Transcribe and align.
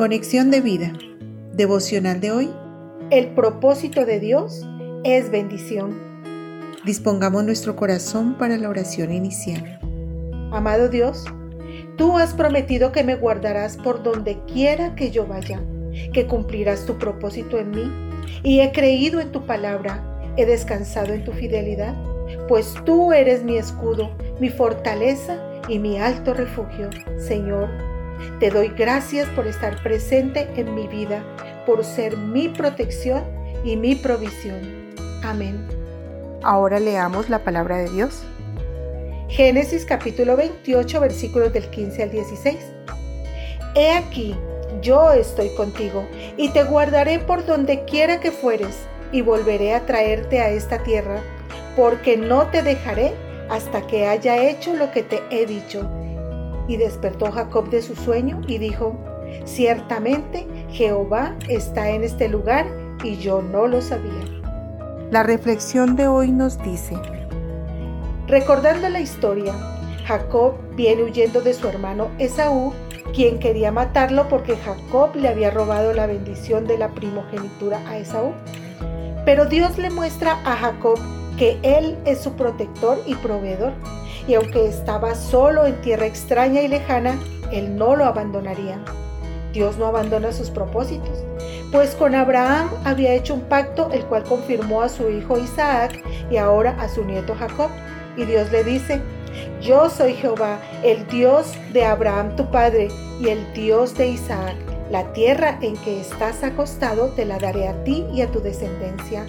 Conexión 0.00 0.50
de 0.50 0.62
vida. 0.62 0.94
Devocional 1.52 2.22
de 2.22 2.32
hoy. 2.32 2.50
El 3.10 3.34
propósito 3.34 4.06
de 4.06 4.18
Dios 4.18 4.66
es 5.04 5.30
bendición. 5.30 6.00
Dispongamos 6.86 7.44
nuestro 7.44 7.76
corazón 7.76 8.38
para 8.38 8.56
la 8.56 8.70
oración 8.70 9.12
inicial. 9.12 9.78
Amado 10.52 10.88
Dios, 10.88 11.26
tú 11.98 12.16
has 12.16 12.32
prometido 12.32 12.92
que 12.92 13.04
me 13.04 13.14
guardarás 13.14 13.76
por 13.76 14.02
donde 14.02 14.38
quiera 14.46 14.94
que 14.94 15.10
yo 15.10 15.26
vaya, 15.26 15.60
que 16.14 16.26
cumplirás 16.26 16.86
tu 16.86 16.96
propósito 16.96 17.58
en 17.58 17.70
mí, 17.70 17.92
y 18.42 18.60
he 18.60 18.72
creído 18.72 19.20
en 19.20 19.32
tu 19.32 19.44
palabra, 19.44 20.32
he 20.38 20.46
descansado 20.46 21.12
en 21.12 21.24
tu 21.24 21.32
fidelidad, 21.32 21.94
pues 22.48 22.74
tú 22.86 23.12
eres 23.12 23.44
mi 23.44 23.58
escudo, 23.58 24.16
mi 24.40 24.48
fortaleza 24.48 25.36
y 25.68 25.78
mi 25.78 25.98
alto 25.98 26.32
refugio. 26.32 26.88
Señor, 27.18 27.68
te 28.38 28.50
doy 28.50 28.68
gracias 28.68 29.28
por 29.30 29.46
estar 29.46 29.82
presente 29.82 30.48
en 30.56 30.74
mi 30.74 30.86
vida, 30.88 31.22
por 31.66 31.84
ser 31.84 32.16
mi 32.16 32.48
protección 32.48 33.22
y 33.64 33.76
mi 33.76 33.94
provisión. 33.94 34.90
Amén. 35.22 35.66
Ahora 36.42 36.80
leamos 36.80 37.28
la 37.28 37.44
palabra 37.44 37.78
de 37.78 37.90
Dios. 37.90 38.22
Génesis 39.28 39.84
capítulo 39.84 40.36
28 40.36 41.00
versículos 41.00 41.52
del 41.52 41.68
15 41.68 42.02
al 42.02 42.10
16. 42.10 42.56
He 43.74 43.92
aquí, 43.92 44.34
yo 44.82 45.12
estoy 45.12 45.54
contigo 45.54 46.04
y 46.36 46.48
te 46.50 46.64
guardaré 46.64 47.18
por 47.18 47.44
donde 47.46 47.84
quiera 47.84 48.20
que 48.20 48.32
fueres 48.32 48.76
y 49.12 49.20
volveré 49.20 49.74
a 49.74 49.86
traerte 49.86 50.40
a 50.40 50.50
esta 50.50 50.82
tierra, 50.82 51.20
porque 51.76 52.16
no 52.16 52.46
te 52.48 52.62
dejaré 52.62 53.12
hasta 53.48 53.86
que 53.86 54.06
haya 54.06 54.36
hecho 54.48 54.74
lo 54.74 54.90
que 54.90 55.02
te 55.02 55.22
he 55.30 55.46
dicho 55.46 55.88
y 56.70 56.76
despertó 56.76 57.32
Jacob 57.32 57.68
de 57.68 57.82
su 57.82 57.96
sueño 57.96 58.40
y 58.46 58.58
dijo, 58.58 58.94
Ciertamente 59.44 60.46
Jehová 60.70 61.34
está 61.48 61.90
en 61.90 62.04
este 62.04 62.28
lugar 62.28 62.64
y 63.02 63.16
yo 63.16 63.42
no 63.42 63.66
lo 63.66 63.80
sabía. 63.80 64.24
La 65.10 65.24
reflexión 65.24 65.96
de 65.96 66.06
hoy 66.06 66.30
nos 66.30 66.62
dice, 66.62 66.96
Recordando 68.28 68.88
la 68.88 69.00
historia, 69.00 69.52
Jacob 70.06 70.54
viene 70.76 71.02
huyendo 71.02 71.40
de 71.40 71.54
su 71.54 71.66
hermano 71.66 72.08
Esaú, 72.18 72.72
quien 73.12 73.40
quería 73.40 73.72
matarlo 73.72 74.28
porque 74.28 74.56
Jacob 74.56 75.16
le 75.16 75.26
había 75.26 75.50
robado 75.50 75.92
la 75.92 76.06
bendición 76.06 76.68
de 76.68 76.78
la 76.78 76.90
primogenitura 76.90 77.80
a 77.88 77.98
Esaú. 77.98 78.32
Pero 79.24 79.46
Dios 79.46 79.76
le 79.76 79.90
muestra 79.90 80.38
a 80.44 80.54
Jacob 80.54 81.00
que 81.36 81.58
Él 81.62 81.98
es 82.04 82.20
su 82.20 82.34
protector 82.34 83.02
y 83.06 83.16
proveedor 83.16 83.72
y 84.26 84.34
aunque 84.34 84.66
estaba 84.66 85.14
solo 85.14 85.66
en 85.66 85.80
tierra 85.80 86.06
extraña 86.06 86.62
y 86.62 86.68
lejana, 86.68 87.18
él 87.52 87.76
no 87.76 87.96
lo 87.96 88.04
abandonaría. 88.04 88.78
Dios 89.52 89.76
no 89.78 89.86
abandona 89.86 90.32
sus 90.32 90.50
propósitos, 90.50 91.24
pues 91.72 91.94
con 91.96 92.14
Abraham 92.14 92.68
había 92.84 93.14
hecho 93.14 93.34
un 93.34 93.42
pacto 93.42 93.90
el 93.92 94.04
cual 94.04 94.22
confirmó 94.24 94.82
a 94.82 94.88
su 94.88 95.10
hijo 95.10 95.38
Isaac 95.38 96.00
y 96.30 96.36
ahora 96.36 96.76
a 96.80 96.88
su 96.88 97.04
nieto 97.04 97.34
Jacob. 97.34 97.70
Y 98.16 98.24
Dios 98.24 98.50
le 98.52 98.62
dice, 98.64 99.00
yo 99.60 99.90
soy 99.90 100.14
Jehová, 100.14 100.58
el 100.84 101.06
Dios 101.08 101.54
de 101.72 101.84
Abraham 101.84 102.36
tu 102.36 102.50
padre 102.50 102.88
y 103.20 103.28
el 103.28 103.52
Dios 103.52 103.96
de 103.96 104.08
Isaac. 104.08 104.54
La 104.90 105.12
tierra 105.12 105.58
en 105.60 105.76
que 105.78 106.00
estás 106.00 106.42
acostado 106.42 107.08
te 107.10 107.24
la 107.24 107.38
daré 107.38 107.68
a 107.68 107.84
ti 107.84 108.06
y 108.12 108.22
a 108.22 108.30
tu 108.30 108.40
descendencia 108.40 109.24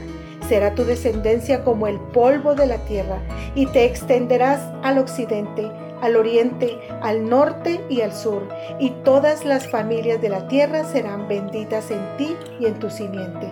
será 0.52 0.76
tu 0.76 0.84
descendencia 0.84 1.64
como 1.64 1.88
el 1.88 1.98
polvo 1.98 2.56
de 2.56 2.68
la 2.68 2.78
tierra, 2.80 3.20
y 3.56 3.66
te 3.68 3.86
extenderás 3.86 4.62
al 4.84 4.98
occidente, 4.98 5.70
al 6.02 6.16
oriente, 6.16 6.80
al 7.02 7.30
norte 7.30 7.82
y 7.90 8.02
al 8.02 8.14
sur, 8.14 8.48
y 8.80 8.90
todas 9.04 9.46
las 9.46 9.70
familias 9.70 10.22
de 10.22 10.30
la 10.30 10.48
tierra 10.48 10.84
serán 10.84 11.28
benditas 11.28 11.92
en 11.92 12.18
ti 12.18 12.36
y 12.60 12.66
en 12.66 12.80
tu 12.80 12.90
simiente. 12.90 13.52